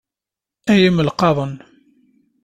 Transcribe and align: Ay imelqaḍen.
Ay 0.71 0.81
imelqaḍen. 0.89 1.53